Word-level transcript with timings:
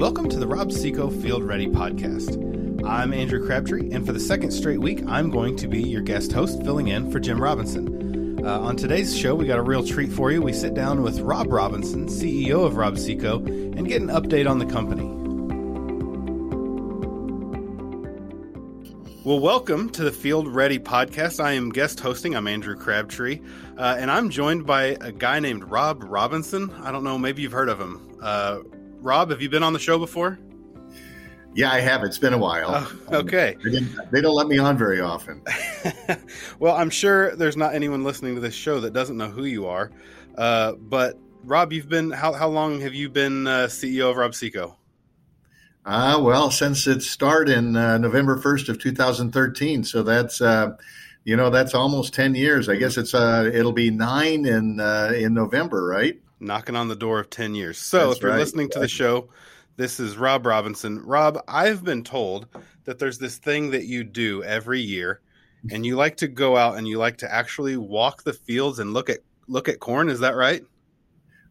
Welcome 0.00 0.30
to 0.30 0.38
the 0.38 0.46
Rob-See-Co 0.46 1.10
Field 1.10 1.44
Ready 1.44 1.66
podcast. 1.66 2.82
I'm 2.86 3.12
Andrew 3.12 3.44
Crabtree, 3.44 3.90
and 3.92 4.06
for 4.06 4.14
the 4.14 4.18
second 4.18 4.50
straight 4.50 4.80
week, 4.80 5.02
I'm 5.06 5.28
going 5.28 5.56
to 5.56 5.68
be 5.68 5.82
your 5.82 6.00
guest 6.00 6.32
host, 6.32 6.62
filling 6.62 6.88
in 6.88 7.12
for 7.12 7.20
Jim 7.20 7.38
Robinson. 7.38 8.42
Uh, 8.42 8.60
on 8.60 8.76
today's 8.76 9.14
show, 9.14 9.34
we 9.34 9.46
got 9.46 9.58
a 9.58 9.62
real 9.62 9.84
treat 9.84 10.10
for 10.10 10.32
you. 10.32 10.40
We 10.40 10.54
sit 10.54 10.72
down 10.72 11.02
with 11.02 11.20
Rob 11.20 11.52
Robinson, 11.52 12.06
CEO 12.06 12.64
of 12.64 12.76
Rob-See-Co, 12.76 13.44
and 13.44 13.86
get 13.86 14.00
an 14.00 14.08
update 14.08 14.48
on 14.48 14.58
the 14.58 14.64
company. 14.64 15.04
Well, 19.22 19.38
welcome 19.38 19.90
to 19.90 20.02
the 20.02 20.12
Field 20.12 20.48
Ready 20.48 20.78
podcast. 20.78 21.44
I 21.44 21.52
am 21.52 21.68
guest 21.68 22.00
hosting. 22.00 22.34
I'm 22.34 22.48
Andrew 22.48 22.74
Crabtree, 22.74 23.42
uh, 23.76 23.96
and 23.98 24.10
I'm 24.10 24.30
joined 24.30 24.64
by 24.64 24.96
a 25.02 25.12
guy 25.12 25.40
named 25.40 25.64
Rob 25.64 26.02
Robinson. 26.04 26.70
I 26.80 26.90
don't 26.90 27.04
know, 27.04 27.18
maybe 27.18 27.42
you've 27.42 27.52
heard 27.52 27.68
of 27.68 27.78
him. 27.78 28.16
Uh, 28.22 28.60
Rob, 29.00 29.30
have 29.30 29.40
you 29.40 29.48
been 29.48 29.62
on 29.62 29.72
the 29.72 29.78
show 29.78 29.98
before? 29.98 30.38
Yeah, 31.54 31.72
I 31.72 31.80
have. 31.80 32.04
It's 32.04 32.18
been 32.18 32.32
a 32.32 32.38
while. 32.38 32.70
Oh, 33.10 33.18
okay. 33.18 33.56
Um, 33.64 34.00
they, 34.12 34.20
don't 34.20 34.36
let 34.36 34.46
me 34.46 34.58
on 34.58 34.78
very 34.78 35.00
often. 35.00 35.42
well, 36.60 36.76
I'm 36.76 36.90
sure 36.90 37.34
there's 37.34 37.56
not 37.56 37.74
anyone 37.74 38.04
listening 38.04 38.36
to 38.36 38.40
this 38.40 38.54
show 38.54 38.78
that 38.80 38.92
doesn't 38.92 39.16
know 39.16 39.28
who 39.28 39.44
you 39.44 39.66
are. 39.66 39.90
Uh, 40.36 40.72
but 40.72 41.18
Rob, 41.44 41.72
you've 41.72 41.88
been 41.88 42.10
how 42.10 42.32
how 42.32 42.48
long 42.48 42.80
have 42.80 42.94
you 42.94 43.08
been 43.08 43.46
uh, 43.46 43.66
CEO 43.66 44.10
of 44.10 44.16
Rob-See-Co? 44.16 44.76
Uh, 45.84 46.20
well, 46.22 46.50
since 46.50 46.86
its 46.86 47.10
start 47.10 47.48
in 47.48 47.74
uh, 47.74 47.98
November 47.98 48.38
1st 48.38 48.68
of 48.68 48.78
2013. 48.78 49.82
So 49.82 50.02
that's 50.02 50.40
uh, 50.40 50.76
you 51.24 51.36
know 51.36 51.50
that's 51.50 51.74
almost 51.74 52.14
10 52.14 52.34
years. 52.34 52.68
I 52.68 52.76
guess 52.76 52.96
it's 52.96 53.14
uh, 53.14 53.50
it'll 53.52 53.72
be 53.72 53.90
nine 53.90 54.44
in 54.46 54.78
uh, 54.78 55.12
in 55.16 55.34
November, 55.34 55.84
right? 55.84 56.20
Knocking 56.40 56.76
on 56.76 56.88
the 56.88 56.96
door 56.96 57.20
of 57.20 57.30
10 57.30 57.54
years. 57.54 57.78
So 57.78 58.06
That's 58.06 58.16
if 58.16 58.22
you're 58.22 58.32
right. 58.32 58.38
listening 58.38 58.70
to 58.70 58.80
the 58.80 58.88
show, 58.88 59.28
this 59.76 60.00
is 60.00 60.16
Rob 60.16 60.46
Robinson. 60.46 61.00
Rob, 61.04 61.42
I've 61.46 61.84
been 61.84 62.02
told 62.02 62.48
that 62.84 62.98
there's 62.98 63.18
this 63.18 63.38
thing 63.38 63.70
that 63.70 63.84
you 63.84 64.04
do 64.04 64.42
every 64.42 64.80
year 64.80 65.20
and 65.70 65.84
you 65.84 65.96
like 65.96 66.18
to 66.18 66.28
go 66.28 66.56
out 66.56 66.76
and 66.76 66.88
you 66.88 66.98
like 66.98 67.18
to 67.18 67.32
actually 67.32 67.76
walk 67.76 68.22
the 68.22 68.32
fields 68.32 68.78
and 68.78 68.92
look 68.92 69.10
at 69.10 69.18
look 69.46 69.68
at 69.68 69.80
corn, 69.80 70.08
is 70.08 70.20
that 70.20 70.34
right? 70.34 70.62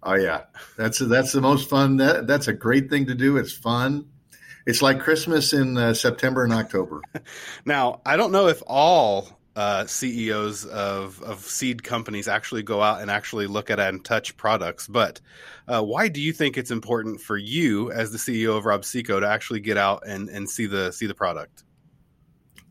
Oh 0.03 0.15
yeah. 0.15 0.43
That's 0.77 0.99
that's 0.99 1.31
the 1.31 1.41
most 1.41 1.69
fun. 1.69 1.97
That 1.97 2.27
that's 2.27 2.47
a 2.47 2.53
great 2.53 2.89
thing 2.89 3.07
to 3.07 3.15
do. 3.15 3.37
It's 3.37 3.53
fun. 3.53 4.07
It's 4.65 4.81
like 4.81 4.99
Christmas 4.99 5.53
in 5.53 5.77
uh, 5.77 5.93
September 5.93 6.43
and 6.43 6.53
October. 6.53 7.01
now, 7.65 8.01
I 8.05 8.17
don't 8.17 8.31
know 8.31 8.47
if 8.47 8.61
all 8.67 9.38
uh, 9.59 9.85
CEOs 9.85 10.63
of, 10.63 11.21
of 11.21 11.41
seed 11.41 11.83
companies 11.83 12.29
actually 12.29 12.63
go 12.63 12.81
out 12.81 13.01
and 13.01 13.11
actually 13.11 13.45
look 13.45 13.69
at 13.69 13.77
and 13.77 14.05
touch 14.05 14.37
products. 14.37 14.87
But 14.87 15.19
uh, 15.67 15.83
why 15.83 16.07
do 16.07 16.21
you 16.21 16.31
think 16.31 16.57
it's 16.57 16.71
important 16.71 17.19
for 17.19 17.35
you 17.35 17.91
as 17.91 18.13
the 18.13 18.17
CEO 18.17 18.55
of 18.55 18.63
Rob-See-Co 18.63 19.19
to 19.19 19.27
actually 19.27 19.59
get 19.59 19.75
out 19.75 20.03
and, 20.07 20.29
and 20.29 20.49
see 20.49 20.65
the 20.65 20.93
see 20.93 21.07
the 21.07 21.13
product? 21.13 21.65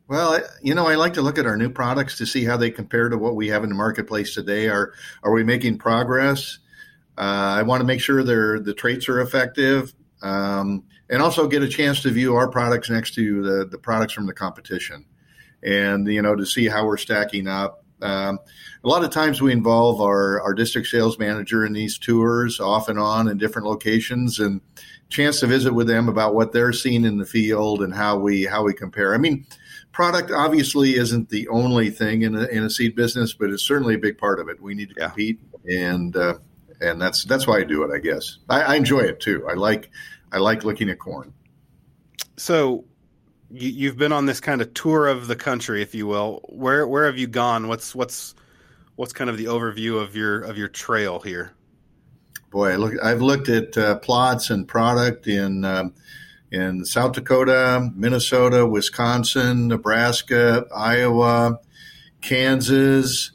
Well, 0.09 0.41
you 0.63 0.75
know, 0.75 0.87
I 0.87 0.95
like 0.95 1.13
to 1.15 1.21
look 1.21 1.37
at 1.37 1.45
our 1.45 1.59
new 1.59 1.69
products 1.69 2.17
to 2.19 2.27
see 2.27 2.43
how 2.47 2.57
they 2.57 2.71
compare 2.71 3.11
to 3.11 3.19
what 3.19 3.37
we 3.37 3.49
have 3.49 3.65
in 3.65 3.69
the 3.69 3.75
marketplace 3.75 4.33
today. 4.33 4.69
Are 4.69 4.95
are 5.23 5.33
we 5.33 5.45
making 5.45 5.77
progress? 5.77 6.59
Uh, 7.19 7.21
I 7.59 7.65
want 7.65 7.83
to 7.83 7.87
make 7.87 8.01
sure 8.01 8.25
they 8.25 8.65
the 8.65 8.73
traits 8.73 9.11
are 9.11 9.21
effective, 9.21 9.93
um, 10.23 10.85
and 11.11 11.21
also 11.21 11.49
get 11.49 11.63
a 11.63 11.69
chance 11.69 12.01
to 12.05 12.11
view 12.11 12.35
our 12.35 12.49
products 12.49 12.89
next 12.89 13.13
to 13.17 13.43
the, 13.43 13.67
the 13.67 13.77
products 13.77 14.15
from 14.15 14.25
the 14.25 14.33
competition 14.33 15.05
and 15.63 16.07
you 16.07 16.23
know 16.23 16.37
to 16.37 16.47
see 16.47 16.67
how 16.69 16.87
we're 16.87 16.97
stacking 16.97 17.47
up. 17.47 17.85
Um, 18.01 18.39
a 18.85 18.89
lot 18.89 19.05
of 19.05 19.11
times 19.11 19.43
we 19.43 19.53
involve 19.53 20.01
our, 20.01 20.41
our 20.43 20.55
district 20.55 20.87
sales 20.87 21.19
manager 21.19 21.67
in 21.67 21.73
these 21.73 21.99
tours 21.99 22.61
off 22.61 22.89
and 22.89 22.99
on 22.99 23.27
in 23.27 23.39
different 23.39 23.67
locations 23.67 24.39
and 24.39 24.61
chance 25.09 25.41
to 25.41 25.47
visit 25.47 25.75
with 25.75 25.89
them 25.89 26.09
about 26.09 26.35
what 26.35 26.53
they're 26.53 26.73
seeing 26.73 27.05
in 27.05 27.17
the 27.17 27.27
field 27.27 27.83
and 27.83 27.95
how 27.95 28.19
we 28.19 28.45
how 28.45 28.63
we 28.63 28.73
compare. 28.73 29.15
I 29.15 29.19
mean, 29.19 29.47
product 29.93 30.31
obviously 30.31 30.95
isn't 30.95 31.29
the 31.31 31.49
only 31.49 31.91
thing 31.91 32.23
in 32.23 32.35
a, 32.37 32.45
in 32.47 32.63
a 32.63 32.71
seed 32.71 32.95
business, 32.95 33.33
but 33.33 33.51
it's 33.51 33.67
certainly 33.67 33.95
a 33.95 33.99
big 33.99 34.19
part 34.19 34.39
of 34.39 34.49
it. 34.49 34.61
We 34.61 34.75
need 34.75 34.91
to 34.91 34.95
yeah. 34.97 35.07
compete, 35.09 35.41
and 35.65 36.17
uh, 36.17 36.35
and 36.81 37.01
that's 37.01 37.25
that's 37.25 37.47
why 37.47 37.59
I 37.59 37.65
do 37.65 37.83
it. 37.83 37.95
I 37.95 37.99
guess 37.99 38.39
I, 38.49 38.63
I 38.63 38.75
enjoy 38.77 39.01
it 39.01 39.21
too. 39.21 39.47
I 39.49 39.55
like 39.55 39.91
I 40.31 40.39
like 40.39 40.65
looking 40.65 40.91
at 40.91 40.99
corn. 40.99 41.33
So 42.37 42.85
you, 43.51 43.89
have 43.89 43.97
been 43.97 44.13
on 44.13 44.27
this 44.27 44.41
kind 44.41 44.61
of 44.61 44.75
tour 44.75 45.07
of 45.07 45.27
the 45.27 45.37
country, 45.37 45.83
if 45.83 45.95
you 45.95 46.07
will. 46.07 46.41
Where 46.49 46.87
where 46.87 47.07
have 47.07 47.19
you 47.19 47.27
gone? 47.27 47.69
What's 47.69 47.95
what's 47.95 48.35
what's 48.97 49.13
kind 49.13 49.31
of 49.31 49.39
the 49.39 49.47
overview 49.47 50.01
of 50.01 50.15
your 50.15 50.43
of 50.43 50.59
your 50.59 50.69
trail 50.69 51.21
here? 51.21 51.53
Boy, 52.51 52.73
I 52.73 52.77
look, 52.77 52.95
I've 53.03 53.23
looked 53.23 53.49
at 53.49 53.77
uh, 53.77 53.99
plots 53.99 54.51
and 54.51 54.67
product 54.67 55.27
in 55.27 55.65
um, 55.65 55.95
in 56.51 56.85
South 56.85 57.13
Dakota, 57.13 57.91
Minnesota, 57.95 58.67
Wisconsin, 58.67 59.69
Nebraska, 59.69 60.67
Iowa, 60.75 61.59
Kansas, 62.21 63.33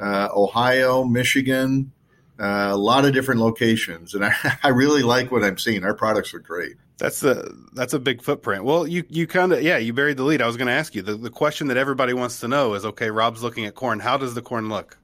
uh, 0.00 0.28
Ohio, 0.34 1.04
Michigan. 1.04 1.92
Uh, 2.40 2.68
a 2.70 2.76
lot 2.76 3.04
of 3.04 3.12
different 3.12 3.40
locations, 3.40 4.14
and 4.14 4.24
I, 4.24 4.32
I 4.62 4.68
really 4.68 5.02
like 5.02 5.32
what 5.32 5.42
I'm 5.42 5.58
seeing. 5.58 5.82
Our 5.82 5.94
products 5.94 6.32
are 6.34 6.38
great. 6.38 6.76
That's 6.98 7.22
a 7.22 7.48
that's 7.74 7.94
a 7.94 7.98
big 8.00 8.22
footprint. 8.22 8.64
Well, 8.64 8.86
you 8.86 9.04
you 9.08 9.26
kind 9.26 9.52
of 9.52 9.62
yeah, 9.62 9.78
you 9.78 9.92
buried 9.92 10.16
the 10.16 10.24
lead. 10.24 10.42
I 10.42 10.46
was 10.46 10.56
going 10.56 10.66
to 10.66 10.72
ask 10.72 10.94
you 10.94 11.02
the 11.02 11.14
the 11.14 11.30
question 11.30 11.68
that 11.68 11.76
everybody 11.76 12.12
wants 12.12 12.40
to 12.40 12.48
know 12.48 12.74
is 12.74 12.84
okay. 12.84 13.10
Rob's 13.10 13.42
looking 13.42 13.66
at 13.66 13.76
corn. 13.76 14.00
How 14.00 14.16
does 14.16 14.34
the 14.34 14.42
corn 14.42 14.68
look? 14.68 14.98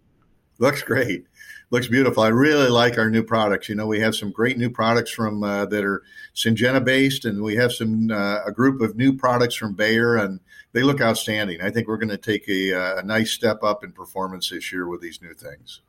Looks 0.58 0.82
great. 0.82 1.26
Looks 1.70 1.88
beautiful. 1.88 2.22
I 2.22 2.28
really 2.28 2.68
like 2.68 2.98
our 2.98 3.10
new 3.10 3.22
products. 3.22 3.68
You 3.68 3.74
know, 3.74 3.86
we 3.86 4.00
have 4.00 4.14
some 4.14 4.30
great 4.30 4.58
new 4.58 4.70
products 4.70 5.10
from 5.10 5.42
uh, 5.42 5.66
that 5.66 5.84
are 5.84 6.02
Syngenta 6.34 6.84
based, 6.84 7.24
and 7.24 7.42
we 7.42 7.56
have 7.56 7.72
some 7.72 8.10
uh, 8.10 8.44
a 8.44 8.52
group 8.52 8.80
of 8.80 8.96
new 8.96 9.12
products 9.12 9.54
from 9.54 9.74
Bayer, 9.74 10.16
and 10.16 10.40
they 10.72 10.82
look 10.82 11.00
outstanding. 11.00 11.60
I 11.60 11.70
think 11.70 11.88
we're 11.88 11.96
going 11.96 12.10
to 12.10 12.16
take 12.16 12.48
a, 12.48 12.74
uh, 12.74 13.00
a 13.00 13.02
nice 13.02 13.30
step 13.30 13.62
up 13.62 13.82
in 13.82 13.92
performance 13.92 14.50
this 14.50 14.72
year 14.72 14.86
with 14.86 15.00
these 15.00 15.22
new 15.22 15.34
things. 15.34 15.80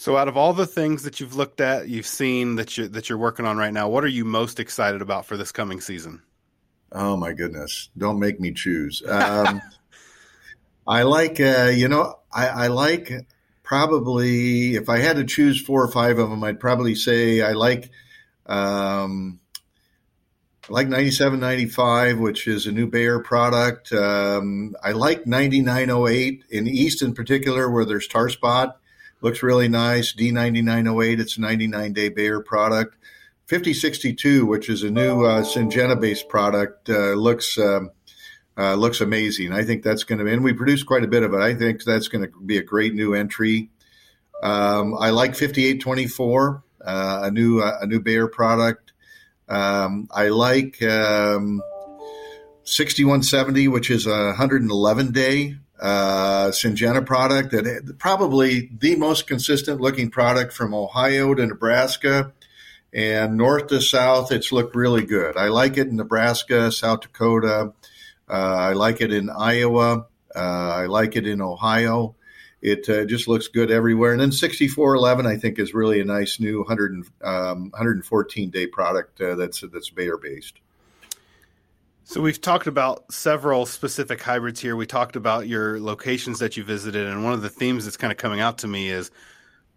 So, 0.00 0.16
out 0.16 0.28
of 0.28 0.36
all 0.38 0.54
the 0.54 0.66
things 0.66 1.02
that 1.02 1.20
you've 1.20 1.36
looked 1.36 1.60
at, 1.60 1.90
you've 1.90 2.06
seen 2.06 2.56
that 2.56 2.78
you 2.78 2.88
that 2.88 3.10
you're 3.10 3.18
working 3.18 3.44
on 3.44 3.58
right 3.58 3.70
now, 3.70 3.86
what 3.90 4.02
are 4.02 4.08
you 4.08 4.24
most 4.24 4.58
excited 4.58 5.02
about 5.02 5.26
for 5.26 5.36
this 5.36 5.52
coming 5.52 5.82
season? 5.82 6.22
Oh 6.90 7.18
my 7.18 7.34
goodness! 7.34 7.90
Don't 7.98 8.18
make 8.18 8.40
me 8.40 8.54
choose. 8.54 9.02
Um, 9.10 9.60
I 10.86 11.02
like, 11.02 11.38
uh, 11.38 11.70
you 11.74 11.86
know, 11.86 12.14
I, 12.32 12.48
I, 12.48 12.66
like 12.68 13.12
probably 13.62 14.74
if 14.74 14.88
I 14.88 15.00
had 15.00 15.16
to 15.16 15.24
choose 15.24 15.60
four 15.60 15.84
or 15.84 15.92
five 15.92 16.18
of 16.18 16.30
them, 16.30 16.42
I'd 16.44 16.60
probably 16.60 16.94
say 16.94 17.42
I 17.42 17.52
like. 17.52 17.90
Um, 18.46 19.38
I 20.66 20.72
like 20.72 20.88
9795, 20.88 22.18
which 22.18 22.48
is 22.48 22.66
a 22.66 22.72
new 22.72 22.86
Bayer 22.86 23.18
product. 23.18 23.92
Um, 23.92 24.74
I 24.82 24.92
like 24.92 25.26
9908 25.26 26.44
in 26.48 26.66
East 26.66 27.02
in 27.02 27.12
particular, 27.12 27.70
where 27.70 27.84
there's 27.84 28.08
tar 28.08 28.30
spot 28.30 28.79
looks 29.20 29.42
really 29.42 29.68
nice. 29.68 30.14
D9908, 30.14 31.20
it's 31.20 31.36
a 31.36 31.40
99 31.40 31.92
day 31.92 32.08
Bayer 32.08 32.40
product. 32.40 32.96
5062, 33.46 34.46
which 34.46 34.68
is 34.68 34.84
a 34.84 34.90
new 34.90 35.24
uh, 35.24 35.42
Syngenta 35.42 36.00
based 36.00 36.28
product, 36.28 36.88
uh, 36.88 37.14
looks 37.14 37.58
um, 37.58 37.90
uh, 38.56 38.74
looks 38.74 39.00
amazing. 39.00 39.52
I 39.52 39.64
think 39.64 39.82
that's 39.82 40.04
going 40.04 40.20
to 40.20 40.24
be, 40.24 40.32
and 40.32 40.44
we 40.44 40.52
produce 40.52 40.84
quite 40.84 41.02
a 41.02 41.08
bit 41.08 41.24
of 41.24 41.34
it. 41.34 41.40
I 41.40 41.54
think 41.54 41.82
that's 41.82 42.06
going 42.06 42.24
to 42.24 42.40
be 42.40 42.58
a 42.58 42.62
great 42.62 42.94
new 42.94 43.12
entry. 43.12 43.70
Um, 44.42 44.94
I 44.96 45.10
like 45.10 45.32
5824, 45.34 46.62
uh, 46.84 47.20
a 47.24 47.30
new 47.32 47.60
uh, 47.60 47.78
a 47.80 47.86
new 47.86 48.00
Bayer 48.00 48.28
product. 48.28 48.92
Um, 49.48 50.06
I 50.12 50.28
like 50.28 50.80
um, 50.82 51.60
6170, 52.62 53.66
which 53.66 53.90
is 53.90 54.06
a 54.06 54.26
111 54.26 55.10
day 55.10 55.56
uh, 55.80 56.48
Syngenta 56.48 57.04
product 57.04 57.52
that 57.52 57.96
probably 57.98 58.70
the 58.78 58.96
most 58.96 59.26
consistent 59.26 59.80
looking 59.80 60.10
product 60.10 60.52
from 60.52 60.74
Ohio 60.74 61.34
to 61.34 61.46
Nebraska 61.46 62.32
and 62.92 63.36
north 63.36 63.68
to 63.68 63.80
south. 63.80 64.30
It's 64.30 64.52
looked 64.52 64.74
really 64.74 65.04
good. 65.04 65.36
I 65.36 65.48
like 65.48 65.78
it 65.78 65.88
in 65.88 65.96
Nebraska, 65.96 66.70
South 66.70 67.00
Dakota. 67.00 67.72
Uh, 68.28 68.32
I 68.32 68.72
like 68.74 69.00
it 69.00 69.12
in 69.12 69.30
Iowa. 69.30 70.06
Uh, 70.34 70.38
I 70.38 70.86
like 70.86 71.16
it 71.16 71.26
in 71.26 71.40
Ohio. 71.40 72.14
It 72.62 72.88
uh, 72.88 73.06
just 73.06 73.26
looks 73.26 73.48
good 73.48 73.70
everywhere. 73.70 74.12
And 74.12 74.20
then 74.20 74.32
6411, 74.32 75.26
I 75.26 75.38
think, 75.38 75.58
is 75.58 75.72
really 75.72 76.00
a 76.00 76.04
nice 76.04 76.38
new 76.38 76.58
100, 76.58 77.06
um, 77.22 77.70
114 77.70 78.50
day 78.50 78.66
product 78.66 79.20
uh, 79.20 79.34
that's 79.34 79.64
that's 79.72 79.88
Bayer 79.88 80.18
based. 80.18 80.60
So 82.10 82.20
we've 82.20 82.40
talked 82.40 82.66
about 82.66 83.12
several 83.12 83.66
specific 83.66 84.20
hybrids 84.20 84.58
here. 84.58 84.74
We 84.74 84.84
talked 84.84 85.14
about 85.14 85.46
your 85.46 85.78
locations 85.78 86.40
that 86.40 86.56
you 86.56 86.64
visited, 86.64 87.06
and 87.06 87.22
one 87.22 87.34
of 87.34 87.40
the 87.40 87.48
themes 87.48 87.84
that's 87.84 87.96
kind 87.96 88.10
of 88.10 88.16
coming 88.16 88.40
out 88.40 88.58
to 88.58 88.66
me 88.66 88.88
is 88.88 89.12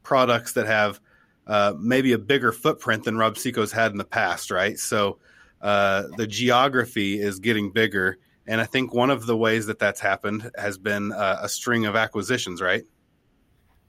products 0.01 0.53
that 0.53 0.65
have 0.65 0.99
uh, 1.45 1.75
maybe 1.77 2.11
a 2.13 2.17
bigger 2.17 2.51
footprint 2.51 3.03
than 3.03 3.19
Rob-See-Co's 3.19 3.71
had 3.71 3.91
in 3.91 3.99
the 3.99 4.03
past, 4.03 4.49
right? 4.49 4.79
So 4.79 5.19
uh, 5.61 6.05
the 6.17 6.25
geography 6.25 7.21
is 7.21 7.37
getting 7.37 7.71
bigger, 7.71 8.17
and 8.47 8.59
I 8.59 8.65
think 8.65 8.95
one 8.95 9.11
of 9.11 9.27
the 9.27 9.37
ways 9.37 9.67
that 9.67 9.77
that's 9.77 9.99
happened 9.99 10.49
has 10.57 10.79
been 10.79 11.11
uh, 11.11 11.37
a 11.43 11.47
string 11.47 11.85
of 11.85 11.95
acquisitions, 11.95 12.63
right? 12.63 12.81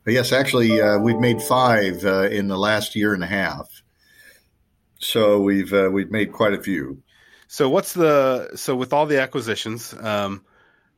Yes, 0.06 0.32
actually, 0.32 0.82
uh, 0.82 0.98
we've 0.98 1.18
made 1.18 1.40
five 1.40 2.04
uh, 2.04 2.24
in 2.24 2.48
the 2.48 2.58
last 2.58 2.94
year 2.94 3.14
and 3.14 3.24
a 3.24 3.26
half. 3.26 3.70
So 4.98 5.40
we've 5.40 5.72
uh, 5.72 5.88
we've 5.90 6.10
made 6.10 6.30
quite 6.30 6.52
a 6.52 6.62
few. 6.62 7.02
So 7.54 7.68
what's 7.68 7.92
the 7.92 8.50
so 8.56 8.74
with 8.74 8.92
all 8.92 9.06
the 9.06 9.20
acquisitions, 9.20 9.94
um, 10.00 10.44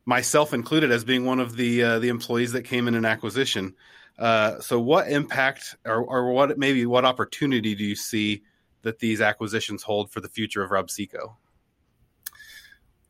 myself 0.05 0.55
included, 0.55 0.89
as 0.91 1.03
being 1.03 1.23
one 1.23 1.39
of 1.39 1.55
the 1.55 1.83
uh, 1.83 1.99
the 1.99 2.09
employees 2.09 2.53
that 2.53 2.63
came 2.63 2.87
in 2.87 2.95
an 2.95 3.05
acquisition. 3.05 3.75
Uh, 4.17 4.59
so 4.59 4.79
what 4.79 5.07
impact 5.07 5.75
or, 5.85 6.01
or 6.01 6.31
what 6.31 6.57
maybe 6.57 6.83
what 6.87 7.05
opportunity 7.05 7.75
do 7.75 7.83
you 7.83 7.95
see 7.95 8.41
that 8.81 8.97
these 8.97 9.21
acquisitions 9.21 9.83
hold 9.83 10.11
for 10.11 10.19
the 10.19 10.29
future 10.29 10.63
of 10.63 10.71
Rob-See-Co? 10.71 11.37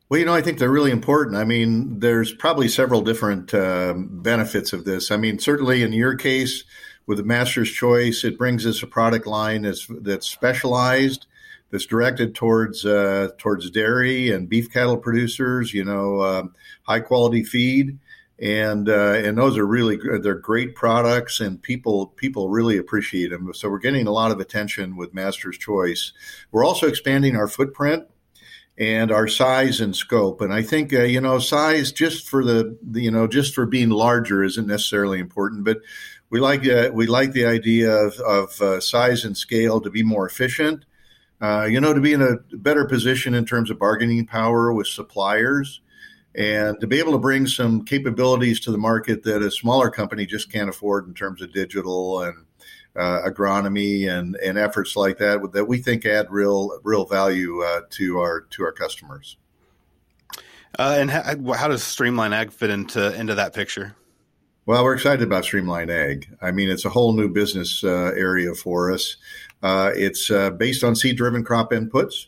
Well, 0.09 0.19
you 0.19 0.25
know, 0.25 0.33
I 0.33 0.41
think 0.41 0.59
they're 0.59 0.69
really 0.69 0.91
important. 0.91 1.37
I 1.37 1.45
mean, 1.45 2.01
there's 2.01 2.33
probably 2.33 2.67
several 2.67 2.99
different 2.99 3.53
uh, 3.53 3.93
benefits 3.95 4.73
of 4.73 4.83
this. 4.83 5.09
I 5.09 5.15
mean, 5.15 5.39
certainly 5.39 5.83
in 5.83 5.93
your 5.93 6.15
case 6.15 6.65
with 7.05 7.17
the 7.17 7.23
Master's 7.23 7.71
Choice, 7.71 8.25
it 8.25 8.37
brings 8.37 8.65
us 8.65 8.83
a 8.83 8.87
product 8.87 9.25
line 9.25 9.61
that's 9.61 9.87
that's 10.01 10.27
specialized, 10.27 11.27
that's 11.71 11.85
directed 11.85 12.35
towards 12.35 12.85
uh, 12.85 13.29
towards 13.37 13.69
dairy 13.71 14.31
and 14.31 14.49
beef 14.49 14.71
cattle 14.71 14.97
producers. 14.97 15.73
You 15.73 15.83
know, 15.83 16.19
uh, 16.19 16.43
high 16.83 17.01
quality 17.01 17.43
feed, 17.43 17.97
and 18.39 18.87
uh, 18.87 19.13
and 19.13 19.37
those 19.37 19.57
are 19.57 19.65
really 19.65 19.97
they're 20.21 20.35
great 20.35 20.75
products, 20.75 21.39
and 21.39 21.61
people 21.61 22.07
people 22.15 22.49
really 22.49 22.77
appreciate 22.77 23.29
them. 23.29 23.51
So 23.53 23.69
we're 23.69 23.79
getting 23.79 24.07
a 24.07 24.11
lot 24.11 24.31
of 24.31 24.39
attention 24.39 24.95
with 24.95 25.13
Master's 25.13 25.57
Choice. 25.57 26.13
We're 26.51 26.65
also 26.65 26.87
expanding 26.87 27.35
our 27.35 27.47
footprint 27.47 28.07
and 28.77 29.11
our 29.11 29.27
size 29.27 29.81
and 29.81 29.95
scope. 29.95 30.39
And 30.41 30.53
I 30.53 30.61
think 30.61 30.93
uh, 30.93 31.03
you 31.03 31.19
know 31.19 31.39
size 31.39 31.91
just 31.91 32.29
for 32.29 32.43
the, 32.43 32.77
the, 32.81 33.01
you 33.01 33.11
know 33.11 33.27
just 33.27 33.55
for 33.55 33.65
being 33.65 33.89
larger 33.89 34.43
isn't 34.43 34.67
necessarily 34.67 35.19
important, 35.19 35.63
but 35.63 35.79
we 36.29 36.39
like 36.39 36.67
uh, 36.67 36.89
we 36.93 37.07
like 37.07 37.31
the 37.31 37.45
idea 37.45 37.91
of, 37.91 38.19
of 38.19 38.61
uh, 38.61 38.79
size 38.79 39.25
and 39.25 39.35
scale 39.35 39.81
to 39.81 39.89
be 39.89 40.03
more 40.03 40.27
efficient. 40.27 40.85
Uh, 41.39 41.67
you 41.69 41.79
know, 41.79 41.93
to 41.93 42.01
be 42.01 42.13
in 42.13 42.21
a 42.21 42.37
better 42.55 42.85
position 42.85 43.33
in 43.33 43.45
terms 43.45 43.69
of 43.69 43.77
bargaining 43.77 44.25
power 44.25 44.73
with 44.73 44.87
suppliers, 44.87 45.81
and 46.33 46.79
to 46.79 46.87
be 46.87 46.99
able 46.99 47.11
to 47.11 47.19
bring 47.19 47.47
some 47.47 47.83
capabilities 47.85 48.59
to 48.59 48.71
the 48.71 48.77
market 48.77 49.23
that 49.23 49.41
a 49.41 49.51
smaller 49.51 49.89
company 49.89 50.25
just 50.25 50.51
can't 50.51 50.69
afford 50.69 51.07
in 51.07 51.13
terms 51.13 51.41
of 51.41 51.53
digital 51.53 52.21
and 52.23 52.45
uh, 52.95 53.21
agronomy 53.25 54.09
and, 54.09 54.35
and 54.37 54.57
efforts 54.57 54.95
like 54.95 55.19
that 55.19 55.51
that 55.53 55.65
we 55.65 55.77
think 55.77 56.05
add 56.05 56.25
real 56.31 56.79
real 56.83 57.05
value 57.05 57.61
uh, 57.61 57.81
to 57.91 58.17
our 58.19 58.41
to 58.41 58.63
our 58.63 58.71
customers. 58.71 59.37
Uh, 60.79 60.95
and 60.99 61.09
how, 61.09 61.53
how, 61.53 61.67
does 61.67 61.83
Streamline 61.83 62.33
Ag 62.33 62.51
fit 62.51 62.69
into 62.69 63.13
into 63.19 63.35
that 63.35 63.53
picture? 63.53 63.95
Well, 64.67 64.83
we're 64.83 64.95
excited 64.95 65.23
about 65.23 65.45
Streamline 65.45 65.89
Ag. 65.89 66.27
I 66.41 66.51
mean, 66.51 66.67
it's 66.67 66.83
a 66.83 66.89
whole 66.89 67.13
new 67.13 67.29
business 67.29 67.85
uh, 67.85 68.11
area 68.17 68.53
for 68.53 68.91
us. 68.91 69.15
Uh, 69.63 69.91
it's 69.95 70.29
uh, 70.29 70.49
based 70.49 70.83
on 70.83 70.93
seed-driven 70.93 71.45
crop 71.45 71.71
inputs, 71.71 72.25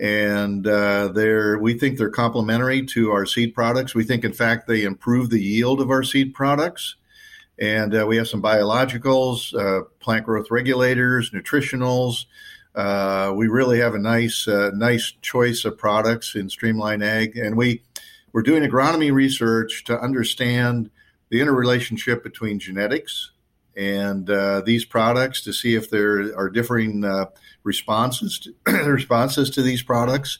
and 0.00 0.64
they're 0.64 1.56
we 1.56 1.74
think 1.74 1.96
they're 1.96 2.10
complementary 2.10 2.84
to 2.86 3.12
our 3.12 3.24
seed 3.24 3.54
products. 3.54 3.94
We 3.94 4.02
think, 4.02 4.24
in 4.24 4.32
fact, 4.32 4.66
they 4.66 4.82
improve 4.82 5.30
the 5.30 5.40
yield 5.40 5.80
of 5.80 5.88
our 5.88 6.02
seed 6.02 6.34
products. 6.34 6.96
And 7.60 7.94
uh, 7.94 8.06
we 8.08 8.16
have 8.16 8.26
some 8.26 8.42
biologicals, 8.42 9.54
uh, 9.54 9.84
plant 10.00 10.26
growth 10.26 10.50
regulators, 10.50 11.30
nutritionals. 11.30 12.24
Uh, 12.74 13.32
we 13.36 13.46
really 13.46 13.78
have 13.78 13.94
a 13.94 14.00
nice, 14.00 14.48
uh, 14.48 14.72
nice 14.74 15.12
choice 15.22 15.64
of 15.64 15.78
products 15.78 16.34
in 16.34 16.50
Streamline 16.50 17.02
Ag, 17.02 17.36
and 17.36 17.56
we 17.56 17.82
we're 18.32 18.42
doing 18.42 18.68
agronomy 18.68 19.12
research 19.12 19.84
to 19.84 20.00
understand 20.00 20.90
the 21.30 21.40
interrelationship 21.40 22.22
between 22.22 22.58
genetics 22.58 23.32
and 23.76 24.28
uh, 24.28 24.60
these 24.62 24.84
products 24.84 25.42
to 25.42 25.52
see 25.52 25.74
if 25.74 25.90
there 25.90 26.36
are 26.36 26.50
differing 26.50 27.04
uh, 27.04 27.26
responses 27.62 28.38
to, 28.40 28.54
responses 28.90 29.50
to 29.50 29.62
these 29.62 29.82
products. 29.82 30.38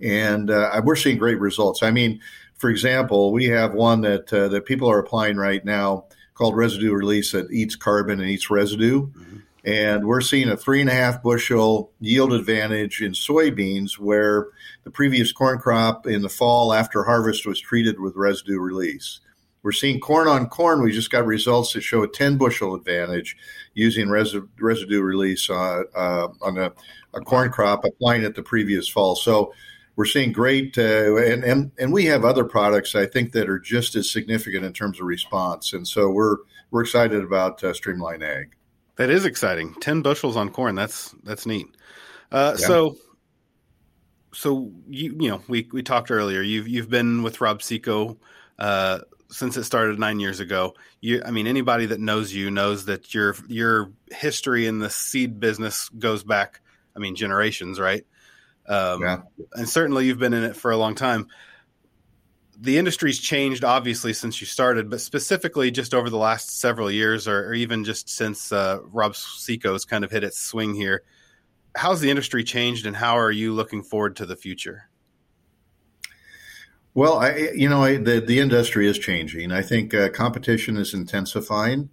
And 0.00 0.48
we're 0.84 0.96
seeing 0.96 1.18
great 1.18 1.38
results. 1.38 1.82
I 1.82 1.92
mean, 1.92 2.20
for 2.56 2.70
example, 2.70 3.32
we 3.32 3.44
have 3.46 3.72
one 3.72 4.00
that 4.00 4.26
that 4.28 4.64
people 4.64 4.90
are 4.90 4.98
applying 4.98 5.36
right 5.36 5.64
now 5.64 6.06
called 6.34 6.56
residue 6.56 6.92
release 6.92 7.32
that 7.32 7.50
eats 7.52 7.76
carbon 7.76 8.20
and 8.20 8.28
eats 8.28 8.50
residue. 8.50 9.06
Mm-hmm. 9.06 9.36
And 9.64 10.06
we're 10.06 10.22
seeing 10.22 10.48
a 10.48 10.56
three 10.56 10.80
and 10.80 10.90
a 10.90 10.94
half 10.94 11.22
bushel 11.22 11.92
yield 12.00 12.32
advantage 12.32 13.00
in 13.00 13.12
soybeans 13.12 13.96
where 13.96 14.48
the 14.82 14.90
previous 14.90 15.30
corn 15.30 15.58
crop 15.58 16.06
in 16.06 16.22
the 16.22 16.28
fall 16.28 16.72
after 16.72 17.04
harvest 17.04 17.46
was 17.46 17.60
treated 17.60 18.00
with 18.00 18.16
residue 18.16 18.58
release. 18.58 19.20
We're 19.62 19.72
seeing 19.72 20.00
corn 20.00 20.26
on 20.26 20.48
corn. 20.48 20.82
We 20.82 20.92
just 20.92 21.10
got 21.10 21.24
results 21.24 21.72
that 21.72 21.82
show 21.82 22.02
a 22.02 22.08
10 22.08 22.36
bushel 22.36 22.74
advantage 22.74 23.36
using 23.74 24.10
residue, 24.10 24.48
residue 24.58 25.00
release 25.00 25.48
uh, 25.48 25.82
uh, 25.94 26.28
on 26.40 26.58
a, 26.58 26.72
a 27.14 27.20
corn 27.20 27.50
crop 27.50 27.84
applying 27.84 28.22
it 28.22 28.34
the 28.34 28.42
previous 28.42 28.88
fall. 28.88 29.14
So 29.14 29.52
we're 29.96 30.06
seeing 30.06 30.32
great, 30.32 30.76
uh, 30.78 31.16
and, 31.16 31.44
and 31.44 31.70
and 31.78 31.92
we 31.92 32.06
have 32.06 32.24
other 32.24 32.44
products 32.44 32.94
I 32.94 33.06
think 33.06 33.32
that 33.32 33.48
are 33.48 33.58
just 33.58 33.94
as 33.94 34.10
significant 34.10 34.64
in 34.64 34.72
terms 34.72 34.98
of 34.98 35.06
response, 35.06 35.72
and 35.72 35.86
so 35.86 36.10
we're 36.10 36.38
we're 36.70 36.82
excited 36.82 37.22
about 37.22 37.62
uh, 37.62 37.74
Streamline 37.74 38.22
Ag. 38.22 38.54
That 38.96 39.10
is 39.10 39.24
exciting. 39.26 39.74
Ten 39.80 40.02
bushels 40.02 40.36
on 40.36 40.50
corn. 40.50 40.74
That's 40.74 41.14
that's 41.24 41.44
neat. 41.46 41.66
Uh, 42.30 42.56
yeah. 42.58 42.66
So, 42.66 42.96
so 44.32 44.72
you 44.88 45.14
you 45.20 45.30
know 45.30 45.42
we 45.48 45.68
we 45.72 45.82
talked 45.82 46.10
earlier. 46.10 46.40
You've 46.40 46.68
you've 46.68 46.88
been 46.88 47.22
with 47.22 47.42
Rob-See-Co 47.42 48.16
uh, 48.58 49.00
since 49.32 49.56
it 49.56 49.64
started 49.64 49.98
nine 49.98 50.20
years 50.20 50.38
ago. 50.38 50.74
You, 51.00 51.22
I 51.24 51.30
mean, 51.30 51.46
anybody 51.46 51.86
that 51.86 51.98
knows 51.98 52.32
you 52.32 52.50
knows 52.50 52.84
that 52.84 53.12
your 53.12 53.34
your 53.48 53.90
history 54.10 54.66
in 54.66 54.78
the 54.78 54.90
seed 54.90 55.40
business 55.40 55.88
goes 55.88 56.22
back. 56.22 56.60
I 56.94 56.98
mean, 56.98 57.16
generations, 57.16 57.80
right? 57.80 58.06
Um, 58.68 59.02
yeah. 59.02 59.22
And 59.54 59.68
certainly 59.68 60.06
you've 60.06 60.18
been 60.18 60.34
in 60.34 60.44
it 60.44 60.54
for 60.54 60.70
a 60.70 60.76
long 60.76 60.94
time. 60.94 61.26
The 62.60 62.78
industry's 62.78 63.18
changed, 63.18 63.64
obviously, 63.64 64.12
since 64.12 64.40
you 64.40 64.46
started, 64.46 64.88
but 64.88 65.00
specifically 65.00 65.72
just 65.72 65.94
over 65.94 66.08
the 66.08 66.18
last 66.18 66.60
several 66.60 66.90
years, 66.90 67.26
or, 67.26 67.48
or 67.48 67.54
even 67.54 67.82
just 67.82 68.08
since 68.08 68.52
uh, 68.52 68.78
Rob-See-Co's 68.84 69.84
kind 69.84 70.04
of 70.04 70.12
hit 70.12 70.22
its 70.22 70.38
swing 70.38 70.74
here. 70.74 71.02
How's 71.74 72.00
the 72.00 72.10
industry 72.10 72.44
changed, 72.44 72.86
and 72.86 72.94
how 72.94 73.18
are 73.18 73.32
you 73.32 73.52
looking 73.52 73.82
forward 73.82 74.16
to 74.16 74.26
the 74.26 74.36
future? 74.36 74.88
Well, 76.94 77.18
I, 77.18 77.50
you 77.54 77.68
know, 77.68 77.84
I, 77.84 77.96
the 77.96 78.20
the 78.20 78.38
industry 78.38 78.86
is 78.86 78.98
changing. 78.98 79.50
I 79.50 79.62
think 79.62 79.94
uh, 79.94 80.10
competition 80.10 80.76
is 80.76 80.92
intensifying, 80.92 81.88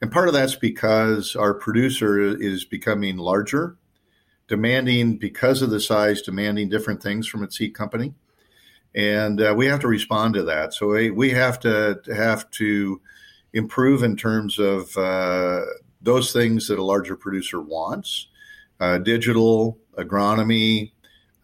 and 0.00 0.12
part 0.12 0.28
of 0.28 0.34
that's 0.34 0.54
because 0.54 1.34
our 1.34 1.54
producer 1.54 2.18
is 2.18 2.64
becoming 2.64 3.16
larger 3.16 3.76
demanding 4.48 5.18
because 5.18 5.60
of 5.60 5.70
the 5.70 5.80
size, 5.80 6.22
demanding 6.22 6.68
different 6.68 7.02
things 7.02 7.28
from 7.28 7.42
its 7.42 7.58
seed 7.58 7.74
company, 7.74 8.14
and 8.94 9.40
uh, 9.40 9.54
we 9.56 9.66
have 9.66 9.80
to 9.80 9.88
respond 9.88 10.34
to 10.34 10.42
that. 10.42 10.72
So 10.72 10.88
we, 10.88 11.10
we 11.10 11.30
have 11.30 11.60
to 11.60 12.00
have 12.14 12.50
to 12.52 13.00
improve 13.52 14.02
in 14.02 14.16
terms 14.16 14.58
of 14.58 14.96
uh, 14.96 15.62
those 16.00 16.32
things 16.32 16.68
that 16.68 16.78
a 16.78 16.84
larger 16.84 17.16
producer 17.16 17.60
wants, 17.60 18.28
uh, 18.80 18.98
digital 18.98 19.78
agronomy. 19.96 20.92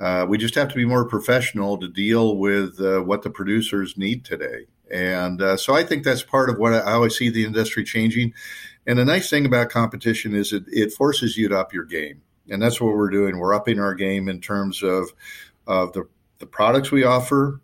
Uh, 0.00 0.26
we 0.28 0.38
just 0.38 0.54
have 0.54 0.68
to 0.68 0.74
be 0.74 0.84
more 0.84 1.04
professional 1.04 1.78
to 1.78 1.88
deal 1.88 2.36
with 2.36 2.80
uh, 2.80 3.00
what 3.00 3.22
the 3.22 3.30
producers 3.30 3.96
need 3.96 4.24
today. 4.24 4.66
And 4.90 5.40
uh, 5.40 5.56
so 5.56 5.74
I 5.74 5.82
think 5.82 6.04
that's 6.04 6.22
part 6.22 6.50
of 6.50 6.58
what 6.58 6.74
I, 6.74 6.98
I 6.98 7.08
see 7.08 7.30
the 7.30 7.44
industry 7.44 7.84
changing. 7.84 8.34
And 8.86 8.98
the 8.98 9.04
nice 9.04 9.30
thing 9.30 9.46
about 9.46 9.70
competition 9.70 10.34
is 10.34 10.52
it, 10.52 10.64
it 10.66 10.92
forces 10.92 11.36
you 11.36 11.48
to 11.48 11.58
up 11.58 11.72
your 11.72 11.84
game 11.84 12.22
and 12.48 12.60
that's 12.60 12.80
what 12.80 12.94
we're 12.94 13.10
doing. 13.10 13.38
We're 13.38 13.54
upping 13.54 13.80
our 13.80 13.94
game 13.94 14.28
in 14.28 14.40
terms 14.40 14.82
of 14.82 15.12
of 15.66 15.92
the 15.92 16.08
the 16.38 16.46
products 16.46 16.90
we 16.90 17.04
offer, 17.04 17.60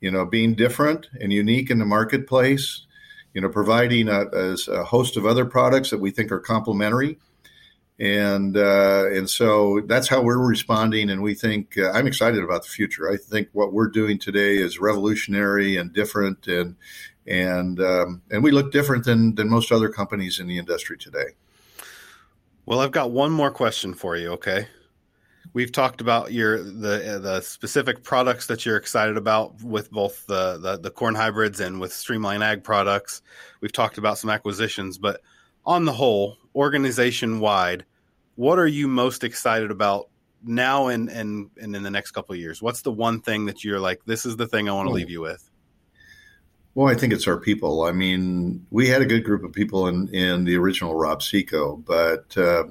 you 0.00 0.10
know, 0.10 0.24
being 0.24 0.54
different 0.54 1.08
and 1.20 1.32
unique 1.32 1.70
in 1.70 1.78
the 1.78 1.84
marketplace, 1.84 2.86
you 3.34 3.40
know, 3.40 3.48
providing 3.48 4.08
a, 4.08 4.26
a 4.26 4.84
host 4.84 5.16
of 5.16 5.26
other 5.26 5.44
products 5.44 5.90
that 5.90 6.00
we 6.00 6.10
think 6.10 6.32
are 6.32 6.40
complementary, 6.40 7.18
and 7.98 8.56
uh, 8.56 9.06
and 9.10 9.28
so 9.28 9.80
that's 9.86 10.08
how 10.08 10.22
we're 10.22 10.38
responding. 10.38 11.10
And 11.10 11.22
we 11.22 11.34
think 11.34 11.76
uh, 11.76 11.90
I'm 11.90 12.06
excited 12.06 12.42
about 12.42 12.62
the 12.62 12.68
future. 12.68 13.10
I 13.10 13.16
think 13.16 13.48
what 13.52 13.72
we're 13.72 13.88
doing 13.88 14.18
today 14.18 14.58
is 14.58 14.78
revolutionary 14.78 15.76
and 15.76 15.92
different, 15.92 16.46
and 16.46 16.76
and 17.26 17.80
um, 17.80 18.22
and 18.30 18.42
we 18.42 18.52
look 18.52 18.70
different 18.70 19.04
than 19.04 19.34
than 19.34 19.48
most 19.48 19.72
other 19.72 19.88
companies 19.88 20.38
in 20.38 20.46
the 20.46 20.58
industry 20.58 20.96
today. 20.96 21.34
Well, 22.66 22.80
I've 22.80 22.92
got 22.92 23.10
one 23.10 23.32
more 23.32 23.50
question 23.50 23.94
for 23.94 24.16
you. 24.16 24.30
Okay, 24.32 24.68
we've 25.52 25.72
talked 25.72 26.00
about 26.00 26.32
your 26.32 26.62
the 26.62 27.18
the 27.20 27.40
specific 27.40 28.04
products 28.04 28.46
that 28.46 28.64
you're 28.64 28.76
excited 28.76 29.16
about 29.16 29.60
with 29.62 29.90
both 29.90 30.24
the, 30.26 30.58
the 30.58 30.78
the, 30.78 30.90
corn 30.90 31.16
hybrids 31.16 31.58
and 31.58 31.80
with 31.80 31.92
Streamline 31.92 32.42
Ag 32.42 32.62
products. 32.62 33.22
We've 33.60 33.72
talked 33.72 33.98
about 33.98 34.18
some 34.18 34.30
acquisitions, 34.30 34.98
but 34.98 35.20
on 35.66 35.84
the 35.84 35.92
whole, 35.92 36.38
organization 36.58 37.38
wide, 37.38 37.84
what 38.34 38.58
are 38.58 38.66
you 38.66 38.88
most 38.88 39.22
excited 39.22 39.70
about 39.70 40.08
now 40.42 40.88
and 40.88 41.08
and 41.08 41.50
and 41.56 41.74
in 41.74 41.82
the 41.82 41.90
next 41.90 42.10
couple 42.10 42.34
of 42.34 42.40
years? 42.40 42.60
What's 42.60 42.82
the 42.82 42.92
one 42.92 43.20
thing 43.20 43.46
that 43.46 43.64
you're 43.64 43.80
like, 43.80 44.04
this 44.04 44.26
is 44.26 44.36
the 44.36 44.46
thing 44.48 44.68
I 44.68 44.72
want 44.72 44.88
to 44.88 44.92
leave 44.92 45.08
you 45.08 45.20
with? 45.20 45.48
Well, 46.74 46.88
I 46.88 46.94
think 46.94 47.12
it's 47.12 47.26
our 47.26 47.38
people. 47.38 47.82
I 47.82 47.92
mean, 47.92 48.66
we 48.70 48.88
had 48.88 49.02
a 49.02 49.06
good 49.06 49.24
group 49.24 49.42
of 49.42 49.52
people 49.52 49.88
in, 49.88 50.14
in 50.14 50.44
the 50.44 50.56
original 50.56 50.94
Rob-See-Co, 50.94 51.78
but 51.78 52.36
uh, 52.36 52.64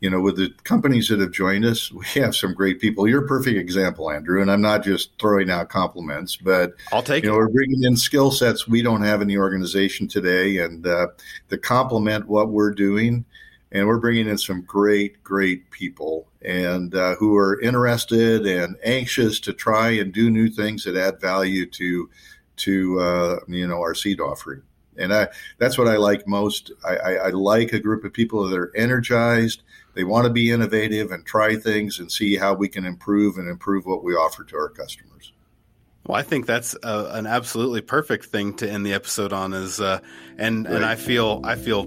you 0.00 0.08
know, 0.10 0.20
with 0.20 0.36
the 0.36 0.50
companies 0.62 1.08
that 1.08 1.20
have 1.20 1.32
joined 1.32 1.64
us, 1.64 1.90
we 1.92 2.04
have 2.20 2.34
some 2.36 2.54
great 2.54 2.80
people. 2.80 3.08
You're 3.08 3.24
a 3.24 3.28
perfect 3.28 3.58
example, 3.58 4.10
Andrew, 4.10 4.40
and 4.40 4.50
I'm 4.50 4.60
not 4.60 4.84
just 4.84 5.10
throwing 5.18 5.50
out 5.50 5.70
compliments, 5.70 6.36
but 6.36 6.74
I'll 6.92 7.02
take 7.02 7.24
you 7.24 7.30
it. 7.30 7.32
know, 7.32 7.38
we're 7.38 7.48
bringing 7.48 7.82
in 7.82 7.96
skill 7.96 8.30
sets 8.30 8.68
we 8.68 8.82
don't 8.82 9.02
have 9.02 9.22
in 9.22 9.28
the 9.28 9.38
organization 9.38 10.06
today, 10.06 10.58
and 10.58 10.86
uh, 10.86 11.08
to 11.50 11.58
complement 11.58 12.28
what 12.28 12.50
we're 12.50 12.72
doing. 12.72 13.24
And 13.70 13.86
we're 13.86 13.98
bringing 13.98 14.28
in 14.28 14.38
some 14.38 14.62
great, 14.62 15.22
great 15.22 15.70
people 15.70 16.26
and 16.40 16.94
uh, 16.94 17.16
who 17.16 17.36
are 17.36 17.60
interested 17.60 18.46
and 18.46 18.76
anxious 18.82 19.40
to 19.40 19.52
try 19.52 19.90
and 19.90 20.10
do 20.10 20.30
new 20.30 20.48
things 20.48 20.84
that 20.84 20.96
add 20.96 21.20
value 21.20 21.66
to 21.66 22.08
to 22.56 23.00
uh, 23.00 23.40
you 23.46 23.66
know 23.66 23.80
our 23.80 23.94
seed 23.94 24.20
offering. 24.20 24.62
And 24.96 25.12
I, 25.12 25.28
that's 25.58 25.76
what 25.78 25.86
I 25.86 25.96
like 25.96 26.26
most. 26.26 26.72
I, 26.84 26.96
I, 26.96 27.12
I 27.12 27.28
like 27.28 27.72
a 27.72 27.78
group 27.78 28.04
of 28.04 28.12
people 28.12 28.48
that 28.48 28.58
are 28.58 28.74
energized 28.74 29.62
they 29.98 30.04
want 30.04 30.26
to 30.26 30.32
be 30.32 30.52
innovative 30.52 31.10
and 31.10 31.26
try 31.26 31.56
things 31.56 31.98
and 31.98 32.10
see 32.10 32.36
how 32.36 32.54
we 32.54 32.68
can 32.68 32.86
improve 32.86 33.36
and 33.36 33.48
improve 33.48 33.84
what 33.84 34.04
we 34.04 34.14
offer 34.14 34.44
to 34.44 34.56
our 34.56 34.68
customers. 34.68 35.32
Well, 36.06 36.16
I 36.16 36.22
think 36.22 36.46
that's 36.46 36.76
a, 36.84 37.10
an 37.14 37.26
absolutely 37.26 37.80
perfect 37.80 38.26
thing 38.26 38.54
to 38.58 38.70
end 38.70 38.86
the 38.86 38.92
episode 38.92 39.32
on. 39.32 39.52
Is 39.52 39.80
uh, 39.80 39.98
and 40.38 40.66
right. 40.66 40.76
and 40.76 40.84
I 40.84 40.94
feel 40.94 41.40
I 41.42 41.56
feel 41.56 41.86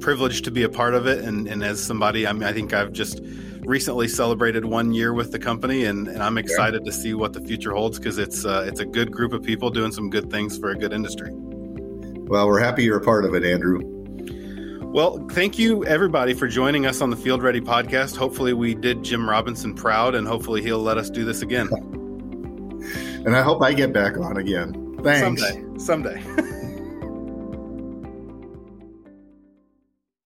privileged 0.00 0.44
to 0.46 0.50
be 0.50 0.64
a 0.64 0.68
part 0.68 0.94
of 0.94 1.06
it. 1.06 1.24
And, 1.24 1.46
and 1.46 1.62
as 1.62 1.80
somebody, 1.80 2.26
I 2.26 2.32
mean, 2.32 2.42
I 2.42 2.52
think 2.52 2.72
I've 2.72 2.92
just 2.92 3.20
recently 3.60 4.08
celebrated 4.08 4.64
one 4.64 4.92
year 4.92 5.12
with 5.14 5.30
the 5.30 5.38
company, 5.38 5.84
and, 5.84 6.08
and 6.08 6.24
I'm 6.24 6.38
excited 6.38 6.82
yeah. 6.84 6.90
to 6.90 6.98
see 6.98 7.14
what 7.14 7.32
the 7.32 7.40
future 7.42 7.72
holds 7.72 7.96
because 8.00 8.18
it's 8.18 8.44
uh, 8.44 8.64
it's 8.66 8.80
a 8.80 8.86
good 8.86 9.12
group 9.12 9.32
of 9.32 9.44
people 9.44 9.70
doing 9.70 9.92
some 9.92 10.10
good 10.10 10.32
things 10.32 10.58
for 10.58 10.70
a 10.70 10.76
good 10.76 10.92
industry. 10.92 11.30
Well, 11.32 12.48
we're 12.48 12.58
happy 12.58 12.82
you're 12.82 12.98
a 12.98 13.04
part 13.04 13.24
of 13.24 13.36
it, 13.36 13.44
Andrew. 13.44 13.95
Well, 14.96 15.22
thank 15.28 15.58
you 15.58 15.84
everybody 15.84 16.32
for 16.32 16.48
joining 16.48 16.86
us 16.86 17.02
on 17.02 17.10
the 17.10 17.18
Field 17.18 17.42
Ready 17.42 17.60
podcast. 17.60 18.16
Hopefully, 18.16 18.54
we 18.54 18.74
did 18.74 19.02
Jim 19.04 19.28
Robinson 19.28 19.74
proud, 19.74 20.14
and 20.14 20.26
hopefully, 20.26 20.62
he'll 20.62 20.78
let 20.78 20.96
us 20.96 21.10
do 21.10 21.22
this 21.22 21.42
again. 21.42 21.68
and 23.26 23.36
I 23.36 23.42
hope 23.42 23.60
I 23.60 23.74
get 23.74 23.92
back 23.92 24.16
on 24.16 24.38
again. 24.38 24.98
Thanks. 25.02 25.42
Someday. 25.42 25.78
Someday. 25.78 26.52